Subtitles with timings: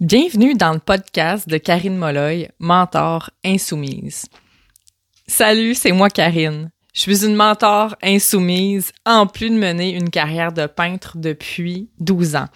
[0.00, 4.26] Bienvenue dans le podcast de Karine Molloy, mentor insoumise.
[5.26, 6.70] Salut, c'est moi Karine.
[6.94, 12.36] Je suis une mentor insoumise en plus de mener une carrière de peintre depuis 12
[12.36, 12.46] ans.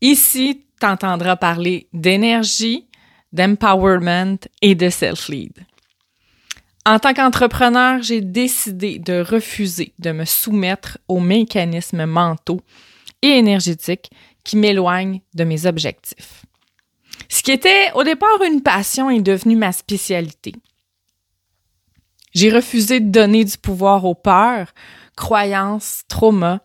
[0.00, 2.88] Ici, tu entendras parler d'énergie,
[3.34, 5.52] d'empowerment et de self-lead.
[6.86, 12.62] En tant qu'entrepreneur, j'ai décidé de refuser de me soumettre aux mécanismes mentaux
[13.20, 14.10] et énergétiques
[14.44, 16.39] qui m'éloignent de mes objectifs.
[17.30, 20.52] Ce qui était au départ une passion est devenu ma spécialité.
[22.34, 24.74] J'ai refusé de donner du pouvoir aux peurs,
[25.16, 26.58] croyances, traumas,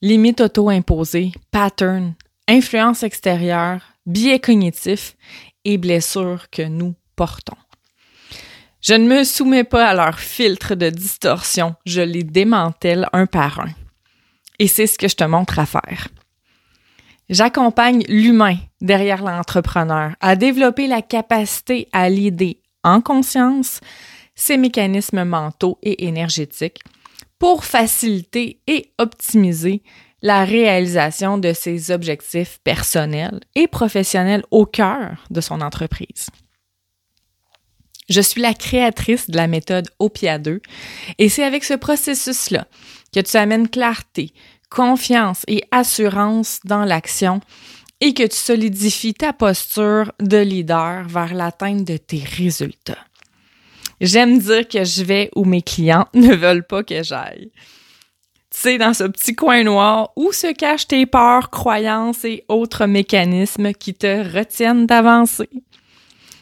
[0.00, 2.14] limites auto-imposées, patterns,
[2.46, 5.16] influences extérieures, biais cognitifs
[5.64, 7.56] et blessures que nous portons.
[8.80, 13.58] Je ne me soumets pas à leurs filtres de distorsion, je les démantèle un par
[13.58, 13.70] un.
[14.60, 16.06] Et c'est ce que je te montre à faire.
[17.28, 23.80] J'accompagne l'humain derrière l'entrepreneur à développer la capacité à l'idée en conscience
[24.36, 26.82] ses mécanismes mentaux et énergétiques
[27.38, 29.82] pour faciliter et optimiser
[30.22, 36.28] la réalisation de ses objectifs personnels et professionnels au cœur de son entreprise.
[38.08, 40.60] Je suis la créatrice de la méthode OPIA 2
[41.18, 42.68] et c'est avec ce processus-là
[43.12, 44.32] que tu amènes clarté,
[44.70, 47.40] confiance et assurance dans l'action
[48.00, 52.98] et que tu solidifies ta posture de leader vers l'atteinte de tes résultats.
[54.00, 57.50] J'aime dire que je vais où mes clients ne veulent pas que j'aille.
[58.50, 62.86] Tu sais, dans ce petit coin noir où se cachent tes peurs, croyances et autres
[62.86, 65.50] mécanismes qui te retiennent d'avancer.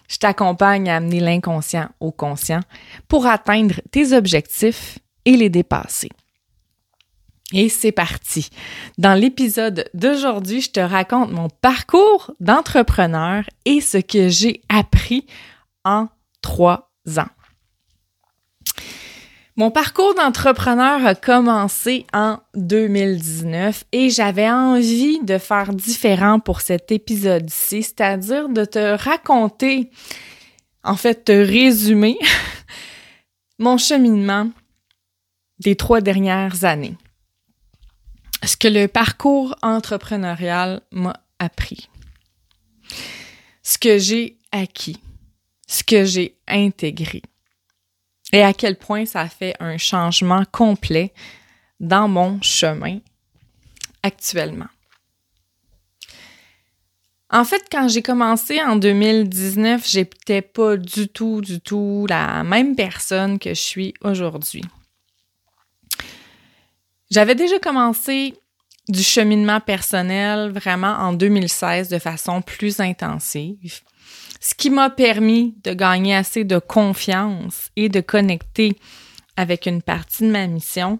[0.08, 2.60] Je t'accompagne à amener l'inconscient au conscient
[3.08, 6.10] pour atteindre tes objectifs et les dépasser.
[7.56, 8.50] Et c'est parti.
[8.98, 15.24] Dans l'épisode d'aujourd'hui, je te raconte mon parcours d'entrepreneur et ce que j'ai appris
[15.84, 16.08] en
[16.42, 17.30] trois ans.
[19.54, 26.90] Mon parcours d'entrepreneur a commencé en 2019 et j'avais envie de faire différent pour cet
[26.90, 29.90] épisode-ci, c'est-à-dire de te raconter,
[30.82, 32.18] en fait, te résumer
[33.60, 34.50] mon cheminement
[35.60, 36.96] des trois dernières années
[38.46, 41.88] ce que le parcours entrepreneurial m'a appris,
[43.62, 45.00] ce que j'ai acquis,
[45.66, 47.22] ce que j'ai intégré
[48.34, 51.12] et à quel point ça fait un changement complet
[51.78, 52.98] dans mon chemin
[54.02, 54.66] actuellement.
[57.30, 62.76] En fait, quand j'ai commencé en 2019, j'étais pas du tout, du tout la même
[62.76, 64.62] personne que je suis aujourd'hui.
[67.14, 68.34] J'avais déjà commencé
[68.88, 73.82] du cheminement personnel vraiment en 2016 de façon plus intensive,
[74.40, 78.76] ce qui m'a permis de gagner assez de confiance et de connecter
[79.36, 80.98] avec une partie de ma mission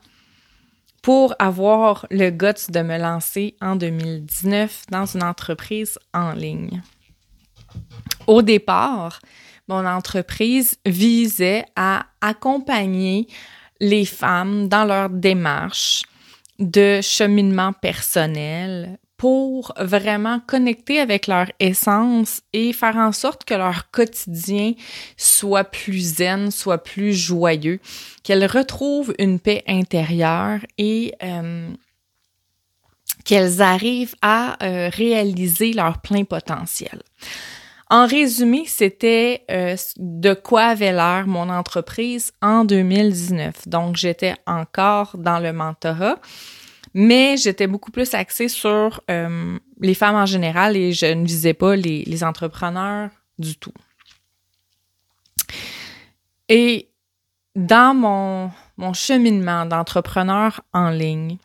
[1.02, 6.80] pour avoir le guts de me lancer en 2019 dans une entreprise en ligne.
[8.28, 9.18] Au départ,
[9.66, 13.26] mon entreprise visait à accompagner
[13.80, 16.04] les femmes dans leur démarche
[16.58, 23.90] de cheminement personnel pour vraiment connecter avec leur essence et faire en sorte que leur
[23.90, 24.72] quotidien
[25.16, 27.80] soit plus zen, soit plus joyeux,
[28.22, 31.70] qu'elles retrouvent une paix intérieure et euh,
[33.24, 37.00] qu'elles arrivent à euh, réaliser leur plein potentiel.
[37.90, 43.68] En résumé, c'était euh, de quoi avait l'air mon entreprise en 2019.
[43.68, 46.18] Donc, j'étais encore dans le mentorat,
[46.94, 51.52] mais j'étais beaucoup plus axée sur euh, les femmes en général et je ne visais
[51.52, 53.74] pas les, entrepreneurs du tout.
[56.48, 56.90] Et
[57.54, 61.36] dans mon, mon cheminement d'entrepreneur en ligne,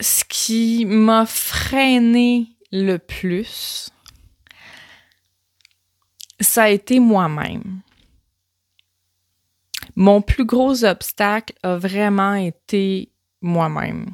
[0.00, 3.90] ce qui m'a freiné le plus,
[6.40, 7.80] ça a été moi-même.
[9.94, 13.10] Mon plus gros obstacle a vraiment été
[13.40, 14.10] moi-même.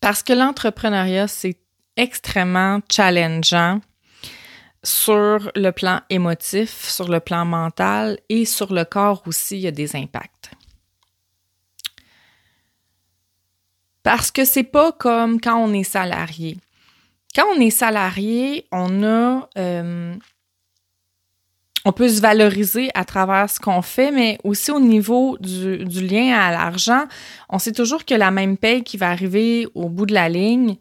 [0.00, 1.58] Parce que l'entrepreneuriat, c'est
[1.96, 3.80] extrêmement challengeant
[4.84, 9.66] sur le plan émotif, sur le plan mental et sur le corps aussi, il y
[9.66, 10.50] a des impacts.
[14.02, 16.58] Parce que c'est pas comme quand on est salarié.
[17.34, 20.14] Quand on est salarié, on a euh,
[21.84, 26.34] on peut se valoriser à travers ce qu'on fait, mais aussi au niveau du, lien
[26.34, 27.04] à l'argent,
[27.50, 30.76] on sait toujours que la même paye qui va arriver au bout de la ligne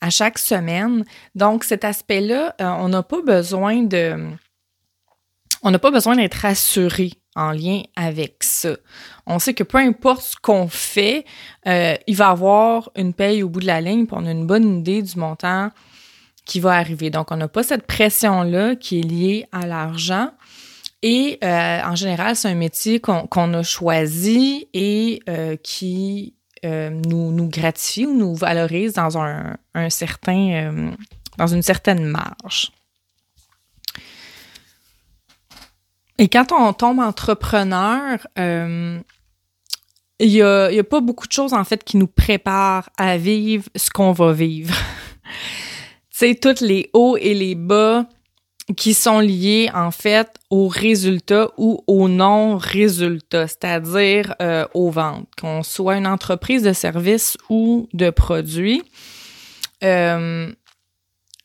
[0.00, 1.04] à chaque semaine.
[1.34, 4.30] Donc, cet aspect-là, euh, on n'a pas besoin de...
[5.62, 8.76] On n'a pas besoin d'être rassuré en lien avec ça.
[9.26, 11.24] On sait que peu importe ce qu'on fait,
[11.66, 14.30] euh, il va y avoir une paye au bout de la ligne, puis on a
[14.30, 15.70] une bonne idée du montant
[16.46, 17.10] qui va arriver.
[17.10, 20.30] Donc, on n'a pas cette pression-là qui est liée à l'argent.
[21.02, 25.20] Et euh, en général, c'est un métier qu'on a choisi et
[25.62, 29.56] qui euh, nous, gratifie ou nous valorise dans un,
[29.90, 30.90] certain, euh,
[31.36, 32.72] dans une certaine marge.
[36.18, 38.98] Et quand on tombe entrepreneur, euh,
[40.18, 43.90] il n'y a, pas beaucoup de choses en fait qui nous préparent à vivre ce
[43.90, 44.74] qu'on va vivre.
[46.16, 48.06] sais, tous les hauts et les bas
[48.76, 55.62] qui sont liés en fait aux résultats ou aux non-résultats, c'est-à-dire euh, aux ventes, qu'on
[55.62, 58.82] soit une entreprise de services ou de produits.
[59.84, 60.50] Euh,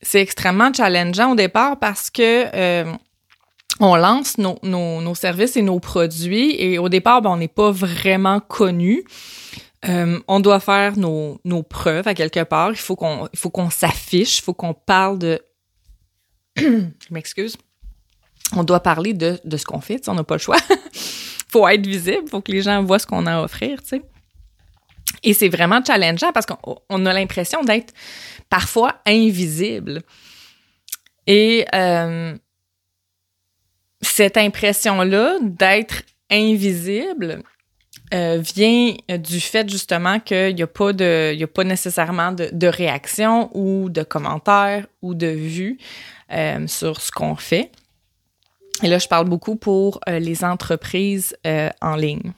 [0.01, 2.91] c'est extrêmement challengeant au départ parce que euh,
[3.79, 7.47] on lance nos, nos, nos, services et nos produits et au départ, ben, on n'est
[7.47, 9.03] pas vraiment connu.
[9.89, 12.71] Euh, on doit faire nos, nos preuves à quelque part.
[12.71, 15.41] Il faut qu'on il faut qu'on s'affiche, il faut qu'on parle de
[16.57, 17.57] je m'excuse,
[18.55, 20.57] on doit parler de, ce qu'on fait, on n'a pas le choix.
[21.47, 24.01] faut être visible, faut que les gens voient ce qu'on a à offrir, tu sais.
[25.23, 27.93] Et c'est vraiment challengeant parce qu'on a l'impression d'être
[28.49, 30.01] parfois invisible.
[31.27, 32.35] Et euh,
[34.01, 37.43] cette impression-là d'être invisible
[38.13, 42.31] euh, vient du fait justement qu'il n'y a pas de, il y a pas nécessairement
[42.31, 45.77] de, de réaction ou de commentaires ou de vues
[46.31, 47.71] euh, sur ce qu'on fait.
[48.83, 52.33] Et là, je parle beaucoup pour euh, les entreprises euh, en ligne.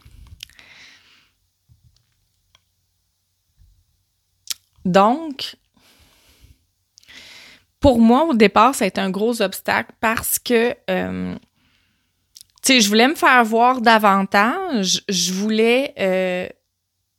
[4.83, 5.55] Donc,
[7.79, 10.75] pour moi, au départ, ça a été un gros obstacle parce que,
[12.63, 15.03] tu sais, je voulais me faire voir davantage.
[15.09, 15.93] Je voulais,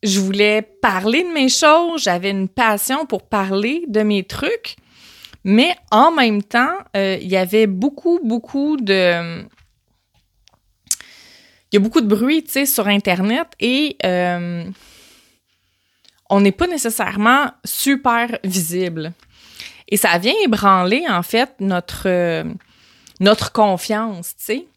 [0.03, 2.03] je voulais parler de mes choses.
[2.03, 4.77] J'avais une passion pour parler de mes trucs.
[5.45, 9.45] Mais en même temps, euh, il y avait beaucoup, beaucoup de...
[11.71, 14.65] Il y a beaucoup de bruit, tu sais, sur Internet et euh,
[16.31, 19.13] on n'est pas nécessairement super visible.
[19.89, 22.45] Et ça vient ébranler, en fait, notre,
[23.19, 24.69] notre confiance, tu sais.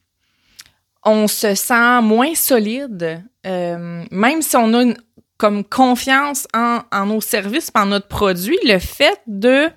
[1.10, 4.94] On se sent moins solide, euh, même si on a
[5.38, 9.70] comme confiance en, nos services, en notre produit, le fait de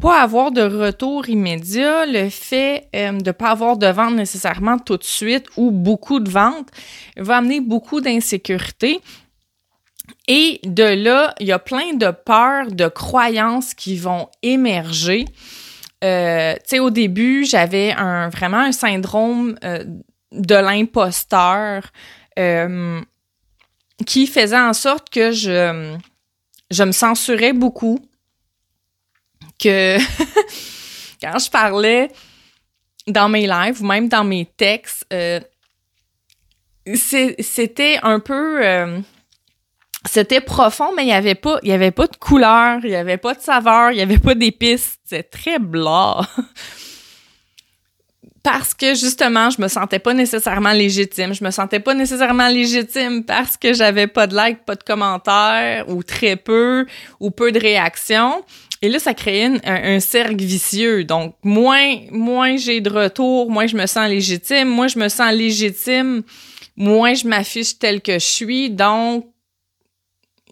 [0.00, 4.96] pas avoir de retour immédiat, le fait euh, de pas avoir de vente nécessairement tout
[4.96, 6.68] de suite ou beaucoup de ventes
[7.16, 9.00] va amener beaucoup d'insécurité.
[10.28, 15.24] Et de là, il y a plein de peurs, de croyances qui vont émerger.
[16.04, 19.84] Euh, tu sais, au début, j'avais un vraiment un syndrome euh,
[20.32, 21.82] de l'imposteur
[22.38, 23.00] euh,
[24.06, 25.96] qui faisait en sorte que je,
[26.70, 27.98] je me censurais beaucoup
[29.58, 29.98] que
[31.20, 32.10] quand je parlais
[33.06, 35.40] dans mes lives ou même dans mes textes, euh,
[36.94, 39.00] c'était un peu euh,
[40.06, 43.34] c'était profond mais il y avait pas avait pas de couleur, il y avait pas
[43.34, 46.24] de saveur, il y avait pas d'épices, c'était très blanc.
[48.50, 51.34] parce que justement, je me sentais pas nécessairement légitime.
[51.34, 55.84] Je me sentais pas nécessairement légitime parce que j'avais pas de likes, pas de commentaires
[55.86, 56.86] ou très peu
[57.20, 58.42] ou peu de réactions.
[58.80, 61.04] Et là, ça crée un, cercle vicieux.
[61.04, 64.68] Donc, moins, moins j'ai de retour, moins je me sens légitime.
[64.68, 66.22] Moins je me sens légitime,
[66.74, 68.70] moins je m'affiche tel que je suis.
[68.70, 69.26] Donc,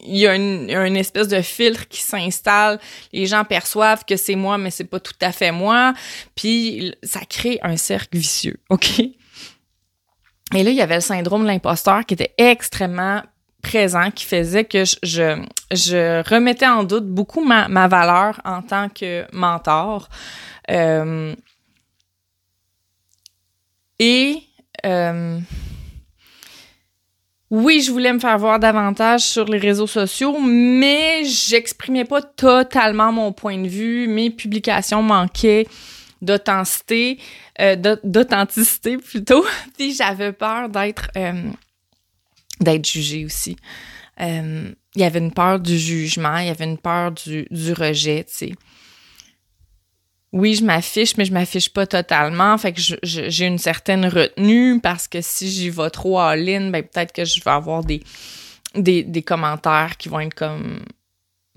[0.06, 2.78] il y a une, espèce de filtre qui s'installe.
[3.12, 5.94] Les gens perçoivent que c'est moi, mais c'est pas tout à fait moi.
[6.34, 8.58] Puis, ça crée un cercle vicieux.
[8.70, 9.00] OK?
[9.00, 13.22] Et là, il y avait le syndrome de l'imposteur qui était extrêmement
[13.62, 18.88] présent qui faisait que je, je, remettais en doute beaucoup ma, ma, valeur en tant
[18.88, 20.08] que mentor.
[20.70, 21.34] Euh,
[23.98, 24.42] et
[24.84, 25.40] euh,
[27.50, 33.12] oui, je voulais me faire voir davantage sur les réseaux sociaux, mais j'exprimais pas totalement
[33.12, 34.08] mon point de vue.
[34.08, 35.66] Mes publications manquaient
[36.22, 37.18] d'authenticité,
[37.60, 39.44] euh, d'authenticité plutôt.
[39.78, 41.08] Puis j'avais peur d'être
[42.60, 43.56] d'être jugé aussi.
[44.20, 47.72] Euh, il y avait une peur du jugement, il y avait une peur du, du
[47.74, 48.52] rejet, tu sais.
[50.32, 52.58] Oui, je m'affiche, mais je m'affiche pas totalement.
[52.58, 56.82] Fait que j'ai une certaine retenue parce que si j'y vais trop en ligne, ben
[56.82, 58.02] peut-être que je vais avoir des,
[58.74, 60.80] des, des commentaires qui vont être comme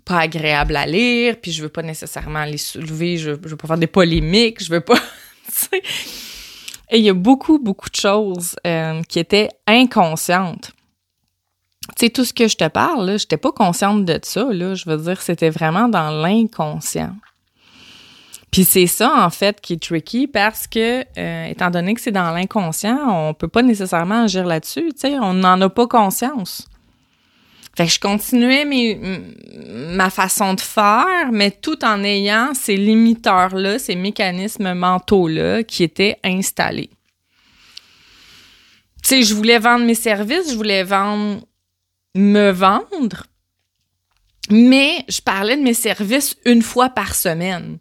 [0.06, 3.68] pas agréables à lire, puis je veux pas nécessairement les soulever, je, je veux pas
[3.68, 5.00] faire des polémiques, je veux pas...
[6.92, 10.72] Et il y a beaucoup, beaucoup de choses euh, qui étaient inconscientes.
[11.96, 14.74] Tu sais, tout ce que je te parle, là, j'étais pas consciente de ça, là.
[14.74, 17.16] Je veux dire, c'était vraiment dans l'inconscient.
[18.52, 22.12] Puis c'est ça, en fait, qui est tricky parce que, euh, étant donné que c'est
[22.12, 26.68] dans l'inconscient, on peut pas nécessairement agir là-dessus, tu sais, on n'en a pas conscience.
[27.78, 28.66] Fait que je continuais
[29.96, 36.18] ma façon de faire, mais tout en ayant ces limiteurs-là, ces mécanismes mentaux-là qui étaient
[36.24, 36.90] installés.
[39.04, 41.42] Tu sais, je voulais vendre mes services, je voulais vendre,
[42.16, 43.28] me vendre,
[44.50, 47.78] mais je parlais de mes services une fois par semaine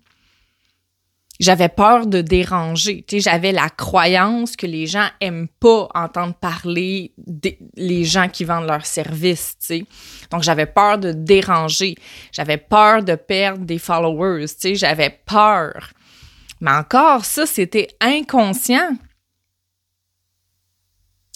[1.38, 3.04] j'avais peur de déranger.
[3.06, 8.28] Tu sais, j'avais la croyance que les gens aiment pas entendre parler des les gens
[8.28, 9.84] qui vendent leurs services, tu sais.
[10.30, 11.94] Donc j'avais peur de déranger,
[12.32, 15.92] j'avais peur de perdre des followers, tu sais, j'avais peur.
[16.60, 18.96] Mais encore ça, c'était inconscient.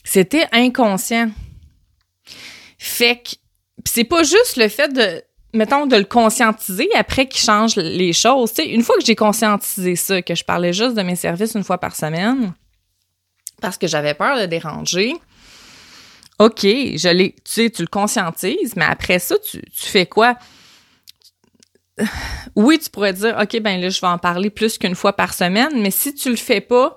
[0.05, 1.31] C'était inconscient.
[2.77, 3.37] Fait que
[3.85, 8.51] c'est pas juste le fait de mettons, de le conscientiser après qu'il change les choses.
[8.53, 11.65] sais, une fois que j'ai conscientisé ça, que je parlais juste de mes services une
[11.65, 12.53] fois par semaine,
[13.61, 15.15] parce que j'avais peur de déranger,
[16.39, 20.37] OK, je l'ai, tu sais, tu le conscientises, mais après ça, tu, tu fais quoi?
[22.57, 25.35] Oui, tu pourrais dire, OK, ben là, je vais en parler plus qu'une fois par
[25.35, 26.97] semaine, mais si tu le fais pas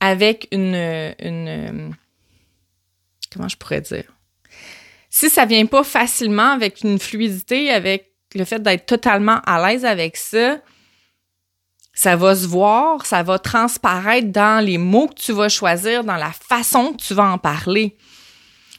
[0.00, 0.74] avec une,
[1.20, 1.94] une
[3.32, 4.15] comment je pourrais dire?
[5.18, 9.86] Si ça vient pas facilement avec une fluidité, avec le fait d'être totalement à l'aise
[9.86, 10.58] avec ça,
[11.94, 16.16] ça va se voir, ça va transparaître dans les mots que tu vas choisir, dans
[16.16, 17.96] la façon que tu vas en parler.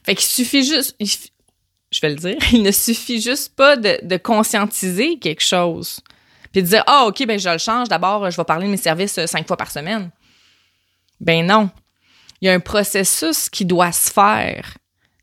[0.06, 5.18] Fait qu'il suffit juste, je vais le dire, il ne suffit juste pas de, conscientiser
[5.18, 6.02] quelque chose.
[6.52, 7.90] Puis de dire, ah, OK, ben je le change.
[7.90, 10.12] D'abord, je vais parler de mes services euh, cinq fois par semaine.
[11.20, 11.72] Ben non.
[12.42, 14.78] Il y a un processus qui doit se faire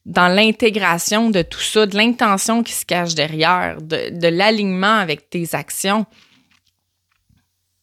[0.04, 5.49] dans l'intégration de tout ça, de l'intention qui se cache derrière, de, l'alignement avec tes
[5.54, 6.04] actions.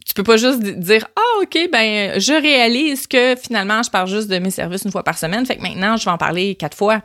[0.06, 4.28] Tu peux pas juste dire ah ok ben je réalise que finalement je parle juste
[4.28, 6.76] de mes services une fois par semaine, fait que maintenant je vais en parler quatre
[6.76, 7.02] fois.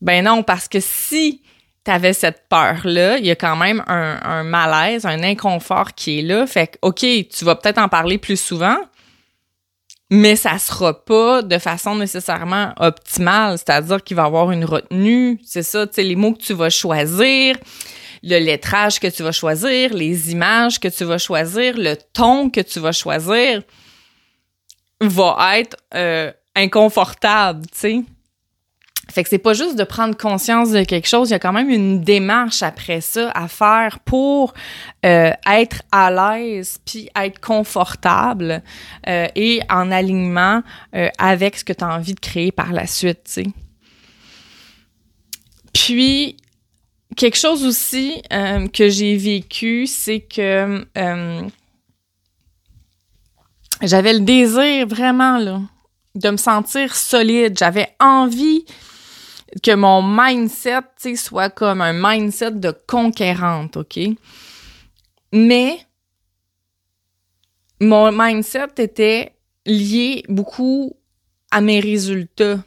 [0.00, 1.42] Ben non parce que si
[1.84, 5.94] tu avais cette peur là, il y a quand même un, un malaise, un inconfort
[5.94, 8.78] qui est là, fait que ok tu vas peut-être en parler plus souvent,
[10.10, 15.62] mais ça sera pas de façon nécessairement optimale, c'est-à-dire qu'il va avoir une retenue, c'est
[15.62, 17.56] ça, tu sais, les mots que tu vas choisir,
[18.22, 22.60] le lettrage que tu vas choisir, les images que tu vas choisir, le ton que
[22.60, 23.62] tu vas choisir
[25.00, 28.02] va être euh, inconfortable, tu sais.
[29.10, 31.52] Fait que c'est pas juste de prendre conscience de quelque chose, il y a quand
[31.52, 34.52] même une démarche après ça à faire pour
[35.06, 38.62] euh, être à l'aise puis être confortable
[39.06, 40.62] euh, et en alignement
[40.94, 43.46] euh, avec ce que tu as envie de créer par la suite, tu sais.
[45.72, 46.36] Puis
[47.16, 48.22] quelque chose aussi
[48.72, 50.84] que j'ai vécu, c'est que
[53.82, 55.60] j'avais le désir vraiment là
[56.14, 58.64] de me sentir solide, j'avais envie
[59.62, 63.98] que mon mindset, soit comme un mindset de conquérante, OK?
[65.32, 65.80] Mais
[67.80, 69.32] mon mindset était
[69.66, 70.96] lié beaucoup
[71.50, 72.58] à mes résultats.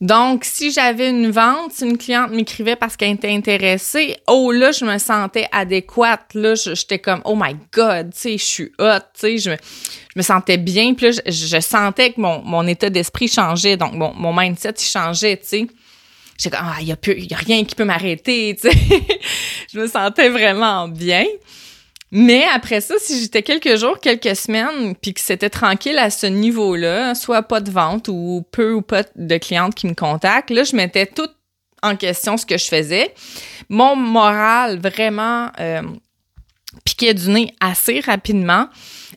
[0.00, 4.72] Donc, si j'avais une vente, si une cliente m'écrivait parce qu'elle était intéressée, oh là,
[4.72, 6.32] je me sentais adéquate.
[6.32, 9.50] Là, j'étais comme, oh my God, tu sais, je suis hot, tu sais, je,
[10.16, 10.94] me sentais bien.
[10.94, 13.76] Puis je, sentais que mon, état d'esprit changeait.
[13.76, 15.66] Donc, mon, mon mindset, il changeait, tu sais.
[16.38, 18.76] J'étais comme, ah, il y a, y a rien qui peut m'arrêter, tu sais.
[19.70, 21.26] je me sentais vraiment bien.
[22.12, 26.26] Mais après ça, si j'étais quelques jours, quelques semaines, puis que c'était tranquille à ce
[26.26, 30.64] niveau-là, soit pas de vente ou peu ou pas de clientes qui me contactent, là,
[30.64, 31.28] je mettais tout
[31.82, 33.14] en question ce que je faisais.
[33.68, 35.82] Mon moral vraiment euh,
[36.84, 38.68] piquait du nez assez rapidement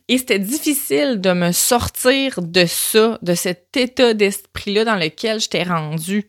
[0.07, 5.63] et c'était difficile de me sortir de ça, de cet état d'esprit-là dans lequel j'étais
[5.63, 6.27] rendue.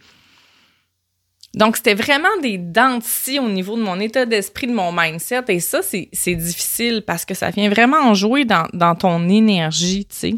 [1.54, 5.44] Donc, c'était vraiment des dents de au niveau de mon état d'esprit, de mon mindset.
[5.48, 10.06] Et ça, c'est difficile parce que ça vient vraiment en jouer dans, dans ton énergie,
[10.06, 10.34] tu sais,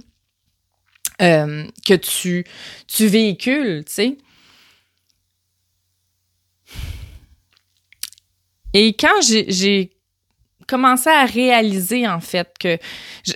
[1.22, 2.44] euh, que tu,
[2.86, 4.16] tu véhicules, tu sais.
[8.74, 9.90] Et quand j'ai
[10.68, 12.76] commencé à réaliser, en fait, que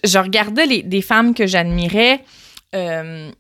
[0.04, 2.22] je, regardais les, des femmes que j'admirais,
[2.74, 3.30] euh,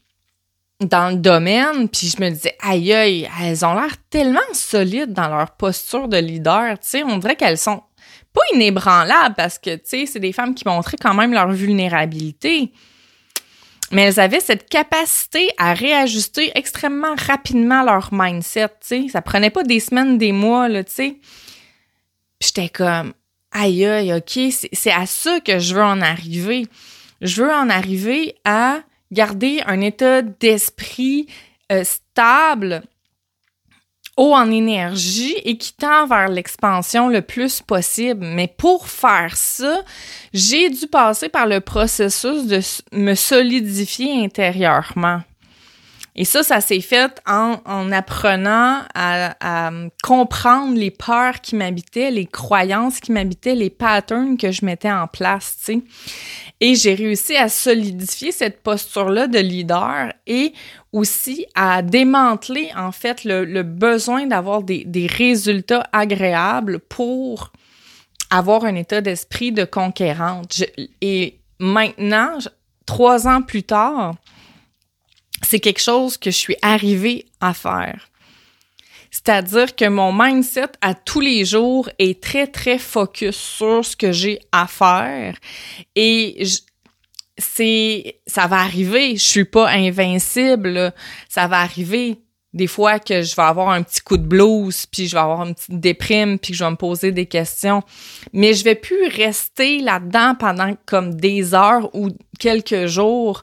[0.80, 5.28] dans le domaine, puis je me disais, aïe aïe, elles ont l'air tellement solides dans
[5.28, 7.82] leur posture de leader, tu sais, on dirait qu'elles sont
[8.32, 12.72] pas inébranlables parce que, tu sais, c'est des femmes qui montraient quand même leur vulnérabilité.
[13.92, 19.06] Mais elles avaient cette capacité à réajuster extrêmement rapidement leur mindset, tu sais.
[19.12, 21.16] Ça prenait pas des semaines, des mois, là, tu sais.
[22.40, 23.12] j'étais comme,
[23.52, 26.66] aïe aïe, ok, c'est à ça que je veux en arriver.
[27.20, 28.80] Je veux en arriver à
[29.12, 31.26] garder un état d'esprit
[31.72, 32.82] euh, stable,
[34.16, 38.26] haut en énergie et qui tend vers l'expansion le plus possible.
[38.26, 39.82] Mais pour faire ça,
[40.32, 42.60] j'ai dû passer par le processus de
[42.92, 45.22] me solidifier intérieurement.
[46.20, 49.70] Et ça, ça s'est fait en, en apprenant à, à,
[50.02, 55.06] comprendre les peurs qui m'habitaient, les croyances qui m'habitaient, les patterns que je mettais en
[55.06, 55.82] place, tu sais.
[56.60, 60.52] Et j'ai réussi à solidifier cette posture-là de leader et
[60.92, 67.50] aussi à démanteler, en fait, le, le besoin d'avoir des, des résultats agréables pour
[68.28, 70.64] avoir un état d'esprit de conquérante.
[71.00, 72.36] et maintenant,
[72.84, 74.16] trois ans plus tard,
[75.50, 78.08] c'est quelque chose que je suis arrivée à faire.
[79.10, 84.12] C'est-à-dire que mon mindset à tous les jours est très, très focus sur ce que
[84.12, 85.36] j'ai à faire.
[85.96, 86.44] Et
[87.36, 89.16] c'est, ça va arriver.
[89.16, 90.94] Je suis pas invincible.
[91.28, 92.18] Ça va arriver
[92.52, 95.42] des fois que je vais avoir un petit coup de blues, puis je vais avoir
[95.42, 97.82] une petite déprime, puis que je vais me poser des questions.
[98.32, 103.42] Mais je vais plus rester là-dedans pendant comme des heures ou quelques jours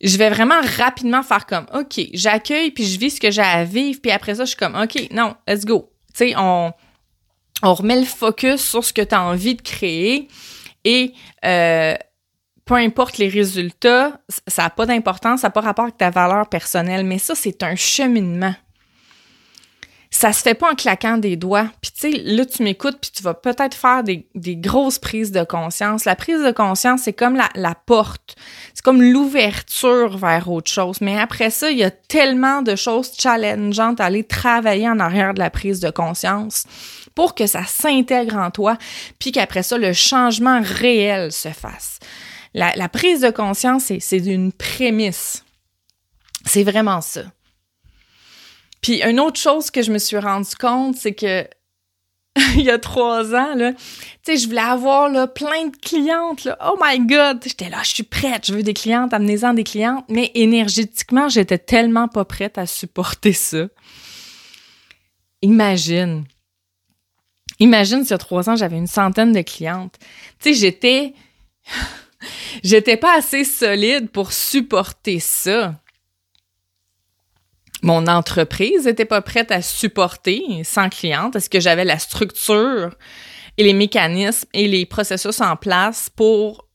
[0.00, 3.64] je vais vraiment rapidement faire comme OK, j'accueille puis je vis ce que j'ai à
[3.64, 5.90] vivre puis après ça je suis comme OK, non, let's go.
[6.14, 6.72] Tu sais on
[7.62, 10.28] on remet le focus sur ce que tu as envie de créer
[10.84, 11.12] et
[11.44, 11.94] euh,
[12.68, 16.48] peu importe les résultats, ça n'a pas d'importance, ça n'a pas rapport avec ta valeur
[16.50, 18.54] personnelle, mais ça, c'est un cheminement
[20.10, 21.68] ça se fait pas en claquant des doigts.
[21.82, 25.32] Puis tu sais, là, tu m'écoutes, puis tu vas peut-être faire des, des, grosses prises
[25.32, 26.04] de conscience.
[26.04, 28.36] La prise de conscience, c'est comme la, la porte.
[28.72, 31.00] C'est comme l'ouverture vers autre chose.
[31.00, 35.34] Mais après ça, il y a tellement de choses challengeantes à aller travailler en arrière
[35.34, 36.64] de la prise de conscience
[37.14, 38.78] pour que ça s'intègre en toi,
[39.18, 41.98] puis qu'après ça, le changement réel se fasse.
[42.54, 45.44] La, la prise de conscience, c'est une prémisse.
[46.46, 47.22] C'est vraiment ça.
[48.80, 51.46] Puis une autre chose que je me suis rendu compte, c'est que
[52.54, 53.78] il y a trois ans, là, tu
[54.22, 56.48] sais, je voulais avoir là, plein de clientes.
[56.64, 57.40] Oh my God!
[57.44, 60.04] J'étais là, je suis prête, je veux des clientes, amenez-en des clientes.
[60.08, 63.66] Mais énergétiquement, j'étais tellement pas prête à supporter ça.
[65.42, 66.24] Imagine.
[67.58, 69.96] Imagine, il y a trois ans, j'avais une centaine de clientes.
[70.40, 71.14] Tu sais, j'étais...
[72.62, 75.74] j'étais pas assez solide pour supporter ça
[77.82, 81.36] mon entreprise n'était pas prête à supporter 100 clientes.
[81.36, 82.94] Est-ce que j'avais la structure
[83.56, 86.66] et les mécanismes et les processus en place pour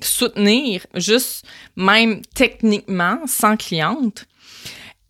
[0.00, 1.44] soutenir juste
[1.76, 4.26] même techniquement 100 clientes?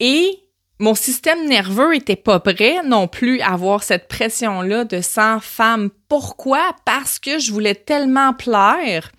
[0.00, 0.38] Et
[0.78, 5.90] mon système nerveux était pas prêt non plus à avoir cette pression-là de 100 femmes.
[6.08, 6.76] Pourquoi?
[6.84, 9.10] Parce que je voulais tellement plaire.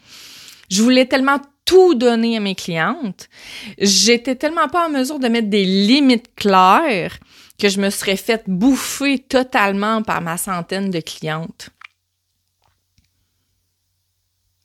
[0.70, 3.30] Je voulais tellement tout donner à mes clientes.
[3.78, 7.18] J'étais tellement pas en mesure de mettre des limites claires
[7.60, 11.70] que je me serais fait bouffer totalement par ma centaine de clientes.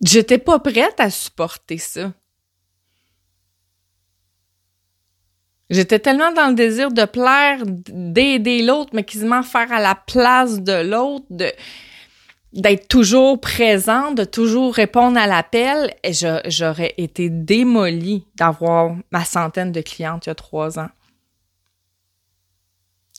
[0.00, 2.12] J'étais pas prête à supporter ça.
[5.70, 10.60] J'étais tellement dans le désir de plaire, d'aider l'autre, mais quasiment faire à la place
[10.60, 11.50] de l'autre, de
[12.54, 15.92] d'être toujours présent, de toujours répondre à l'appel,
[16.46, 20.88] j'aurais été démolie d'avoir ma centaine de clientes il y a trois ans.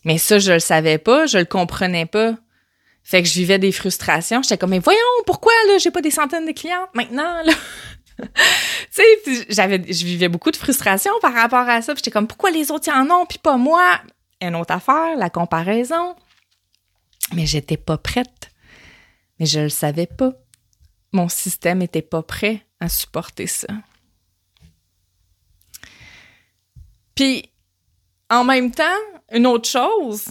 [0.05, 2.35] Mais ça, je le savais pas, je le comprenais pas.
[3.03, 4.41] Fait que je vivais des frustrations.
[4.41, 7.53] J'étais comme, mais voyons, pourquoi, là, j'ai pas des centaines de clientes maintenant, là?
[8.23, 8.27] tu
[8.91, 11.93] sais, j'avais, je vivais beaucoup de frustration par rapport à ça.
[11.95, 13.99] j'étais comme, pourquoi les autres y en ont, puis pas moi?
[14.41, 16.15] Une autre affaire, la comparaison.
[17.33, 18.51] Mais j'étais pas prête.
[19.39, 20.33] Mais je ne le savais pas.
[21.11, 23.67] Mon système n'était pas prêt à supporter ça.
[27.15, 27.49] Puis,
[28.29, 28.83] en même temps,
[29.31, 30.25] une autre chose,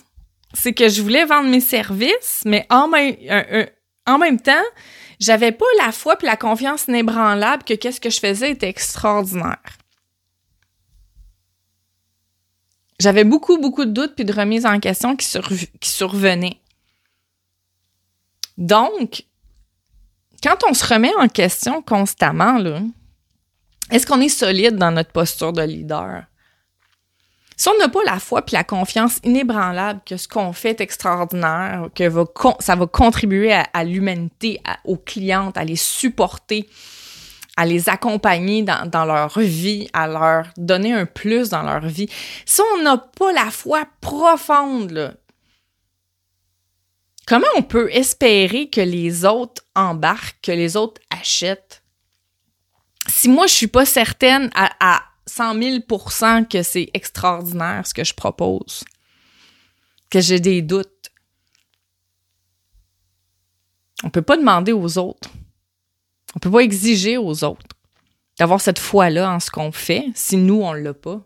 [0.52, 4.62] c'est que je voulais vendre mes services, mais en même, temps,
[5.18, 9.78] j'avais pas la foi puis la confiance inébranlable que qu'est-ce que je faisais était extraordinaire.
[13.00, 15.26] J'avais beaucoup, beaucoup de doutes puis de remises en question qui
[15.88, 16.60] survenaient.
[18.56, 19.24] Donc,
[20.42, 22.58] quand on se remet en question constamment,
[23.90, 26.24] Est-ce qu'on est solide dans notre posture de leader?
[27.56, 30.80] Si on n'a pas la foi puis la confiance inébranlable que ce qu'on fait est
[30.80, 32.10] extraordinaire, que
[32.60, 36.68] ça va contribuer à, l'humanité, aux clientes, à les supporter,
[37.56, 42.08] à les accompagner dans, dans, leur vie, à leur donner un plus dans leur vie.
[42.44, 45.12] Si on n'a pas la foi profonde, là,
[47.26, 51.82] comment on peut espérer que les autres embarquent, que les autres achètent?
[53.06, 58.04] Si moi, je suis pas certaine à, à 100 000 que c'est extraordinaire ce que
[58.04, 58.84] je propose,
[60.10, 61.10] que j'ai des doutes,
[64.02, 65.30] on peut pas demander aux autres.
[66.36, 67.76] On peut pas exiger aux autres
[68.38, 71.22] d'avoir cette foi-là en ce qu'on fait si nous, on l'a pas.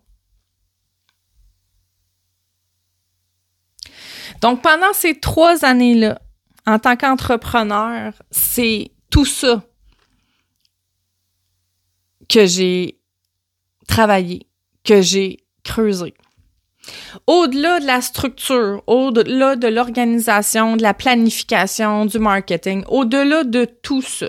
[4.40, 6.20] Donc, pendant ces trois années-là,
[6.66, 9.62] en tant qu'entrepreneur, c'est tout ça
[12.28, 13.00] que j'ai
[13.86, 14.46] travaillé,
[14.84, 16.14] que j'ai creusé.
[17.26, 24.02] Au-delà de la structure, au-delà de l'organisation, de la planification, du marketing, au-delà de tout
[24.02, 24.28] ça,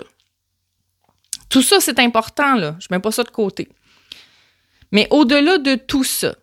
[1.50, 2.76] tout ça, c'est important, là.
[2.78, 3.68] Je mets pas ça de côté.
[4.92, 6.34] Mais au-delà de tout ça,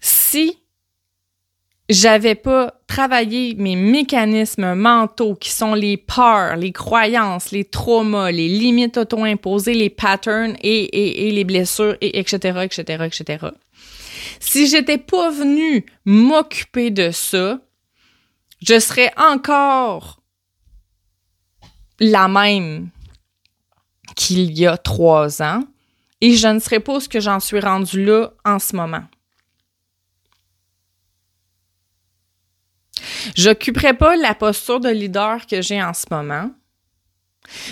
[0.00, 0.58] si
[1.88, 8.48] j'avais pas travaillé mes mécanismes mentaux qui sont les peurs, les croyances, les traumas, les
[8.48, 13.46] limites auto-imposées, les patterns et, les blessures, et etc., etc., etc.
[14.38, 17.60] Si j'étais pas venu m'occuper de ça,
[18.60, 20.20] je serais encore
[22.00, 22.90] la même
[24.14, 25.62] qu'il y a trois ans
[26.20, 29.04] et je ne serais pas ce que j'en suis rendu là en ce moment.
[33.36, 36.50] J'occuperai pas la posture de leader que j'ai en ce moment.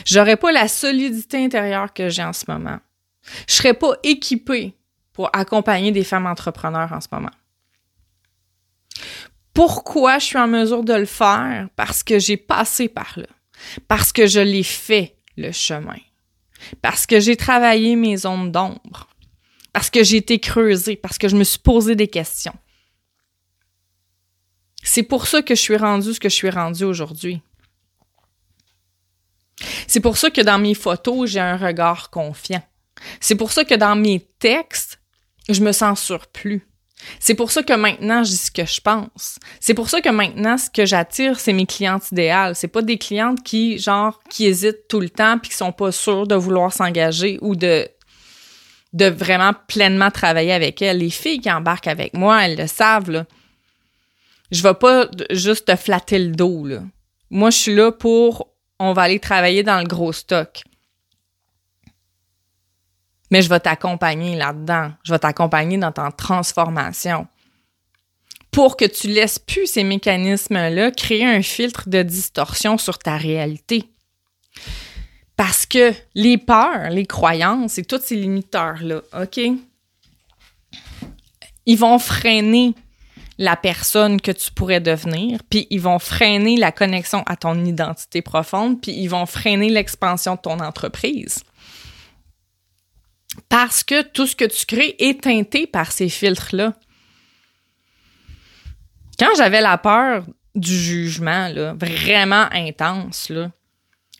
[0.05, 2.79] J'aurais pas la solidité intérieure que j'ai en ce moment.
[3.49, 4.75] Je serais pas équipée
[5.13, 7.31] pour accompagner des femmes entrepreneurs en ce moment.
[9.53, 11.69] Pourquoi je suis en mesure de le faire?
[11.77, 13.27] Parce que j'ai passé par là.
[13.89, 15.97] Parce que je l'ai fait, le chemin.
[16.83, 19.09] Parce que j'ai travaillé mes zones d'ombre.
[19.73, 20.97] Parce que j'ai été creusée.
[20.97, 22.55] Parce que je me suis posé des questions.
[24.87, 27.43] C'est pour ça que je suis rendue ce que je suis rendue aujourd'hui.
[29.89, 32.63] C'est pour ça que dans mes photos, j'ai un regard confiant.
[33.21, 35.01] C'est pour ça que dans mes textes,
[35.49, 36.69] je me sens surplus.
[37.19, 39.39] C'est pour ça que maintenant, je dis ce que je pense.
[39.59, 42.55] C'est pour ça que maintenant, ce que j'attire, c'est mes clientes idéales.
[42.55, 45.91] C'est pas des clientes qui, genre, qui hésitent tout le temps puis qui sont pas
[45.91, 47.89] sûres de vouloir s'engager ou de,
[48.93, 50.99] de vraiment pleinement travailler avec elles.
[50.99, 53.27] Les filles qui embarquent avec moi, elles le savent, là
[54.51, 56.83] je vais pas juste te flatter le dos, là.
[57.31, 60.63] Moi, je suis là pour on va aller travailler dans le gros stock.
[63.31, 64.93] Mais je vais t'accompagner là-dedans.
[65.03, 67.27] Je vais t'accompagner dans ta transformation.
[68.51, 73.91] Pour que tu laisses plus ces mécanismes-là créer un filtre de distorsion sur ta réalité.
[75.37, 79.41] Parce que les peurs, les croyances et tous ces limiteurs-là, OK?
[81.67, 82.75] Ils vont freiner
[83.39, 88.23] la personne que tu pourrais devenir, puis ils vont freiner la connexion à ton identité
[88.23, 91.45] profonde, puis ils vont freiner l'expansion de ton entreprise.
[93.51, 96.73] Parce que tout ce que tu crées est teinté par ces filtres-là.
[99.19, 103.51] Quand j'avais la peur du jugement, vraiment intense, là,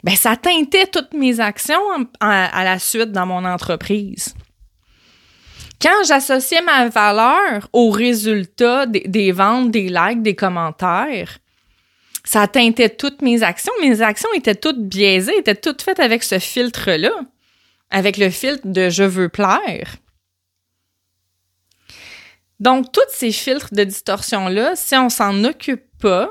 [0.05, 1.81] ben ça teintait toutes mes actions
[2.21, 4.36] à la suite dans mon entreprise.
[5.81, 11.39] Quand j'associais ma valeur au résultat des, ventes, des likes, des commentaires,
[12.25, 13.73] ça teintait toutes mes actions.
[13.81, 17.13] Mes actions étaient toutes biaisées, étaient toutes faites avec ce filtre-là,
[17.91, 19.97] avec le filtre de je veux plaire.
[22.59, 26.31] Donc, tous ces filtres de distorsion-là, si on s'en occupe pas,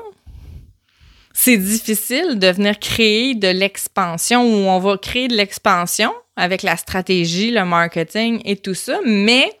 [1.32, 6.76] c'est difficile de venir créer de l'expansion où on va créer de l'expansion avec la
[6.76, 9.58] stratégie, le marketing et tout ça, mais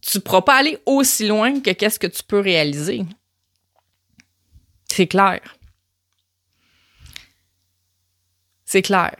[0.00, 3.04] tu ne pourras pas aller aussi loin que qu'est-ce que tu peux réaliser.
[4.88, 5.40] C'est clair.
[8.64, 9.16] C'est clair.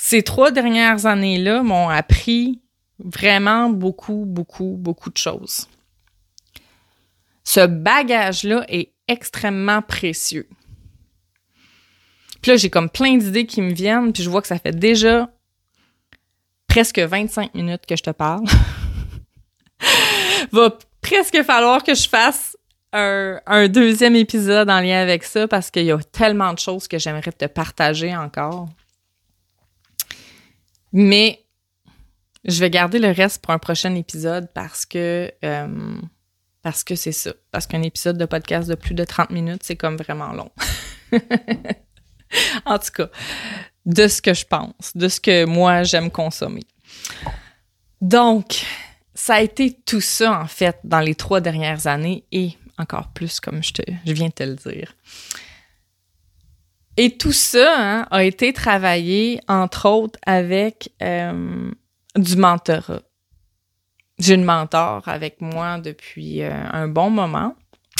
[0.00, 2.62] Ces trois dernières années-là m'ont appris
[2.98, 5.68] vraiment beaucoup, beaucoup, beaucoup de choses.
[7.44, 10.48] Ce bagage-là est extrêmement précieux.
[12.42, 14.76] Puis là, j'ai comme plein d'idées qui me viennent, puis je vois que ça fait
[14.76, 15.28] déjà
[16.66, 18.44] presque 25 minutes que je te parle.
[20.52, 22.56] Va presque falloir que je fasse
[22.92, 26.98] un, deuxième épisode en lien avec ça parce qu'il y a tellement de choses que
[26.98, 28.68] j'aimerais te partager encore.
[30.92, 31.44] Mais
[32.44, 35.98] je vais garder le reste pour un prochain épisode parce que euh,
[36.62, 37.32] parce que c'est ça.
[37.50, 40.50] Parce qu'un épisode de podcast de plus de 30 minutes, c'est comme vraiment long.
[42.66, 43.08] en tout cas,
[43.86, 46.64] de ce que je pense, de ce que moi j'aime consommer.
[48.00, 48.64] Donc,
[49.14, 53.40] ça a été tout ça, en fait, dans les trois dernières années et encore plus,
[53.40, 53.72] comme je,
[54.12, 54.94] viens de te le dire.
[56.96, 61.70] Et tout ça hein, a été travaillé, entre autres, avec euh,
[62.16, 63.02] du mentorat.
[64.18, 67.54] J'ai une mentor avec moi depuis euh, un bon moment.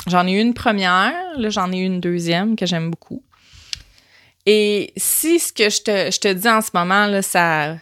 [0.08, 3.22] J'en ai une première, là j'en ai une deuxième que j'aime beaucoup.
[4.50, 7.76] Et si ce que je te, je te dis en ce moment, là, ça,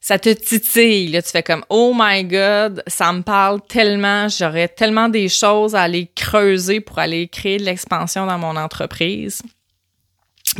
[0.00, 4.68] ça te titille, là, tu fais comme Oh my God, ça me parle tellement, j'aurais
[4.68, 9.42] tellement des choses à aller creuser pour aller créer de l'expansion dans mon entreprise.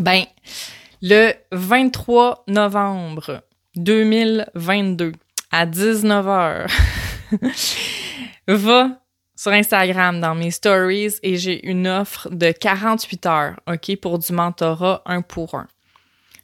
[0.00, 0.24] Ben,
[1.00, 3.44] le 23 novembre
[3.76, 5.12] 2022
[5.52, 6.66] à 19h,
[8.48, 9.00] va
[9.36, 14.32] sur Instagram dans mes stories et j'ai une offre de 48 heures, OK, pour du
[14.32, 15.68] mentorat un pour un.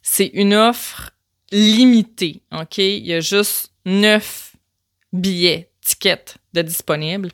[0.03, 1.11] C'est une offre
[1.51, 2.79] limitée, OK?
[2.79, 4.57] Il y a juste 9
[5.13, 7.31] billets, tickets de disponibles.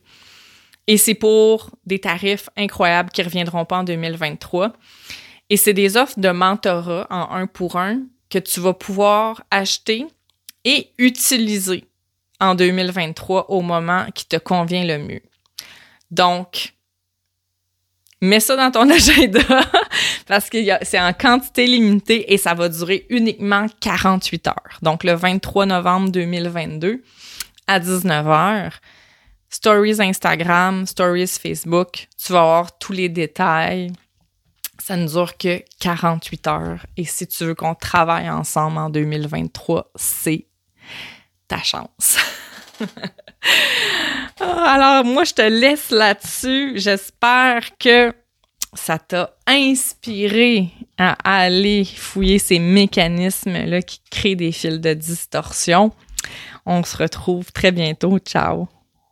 [0.86, 4.72] Et c'est pour des tarifs incroyables qui reviendront pas en 2023.
[5.50, 10.06] Et c'est des offres de mentorat en un pour un que tu vas pouvoir acheter
[10.64, 11.84] et utiliser
[12.40, 15.22] en 2023 au moment qui te convient le mieux.
[16.10, 16.74] Donc,
[18.20, 19.40] mets ça dans ton agenda
[20.26, 24.78] parce que c'est en quantité limitée et ça va durer uniquement 48 heures.
[24.82, 27.02] Donc, le 23 novembre 2022
[27.66, 28.72] à 19h,
[29.50, 33.92] Stories Instagram, Stories Facebook, tu vas avoir tous les détails.
[34.78, 36.86] Ça ne dure que 48 heures.
[36.96, 40.46] Et si tu veux qu'on travaille ensemble en 2023, c'est
[41.46, 42.18] ta chance.
[44.40, 46.74] Ah, alors, moi, je te laisse là-dessus.
[46.76, 48.14] J'espère que
[48.72, 55.90] ça t'a inspiré à aller fouiller ces mécanismes-là qui créent des fils de distorsion.
[56.66, 58.18] On se retrouve très bientôt.
[58.20, 58.68] Ciao!